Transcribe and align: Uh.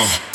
Uh. 0.00 0.27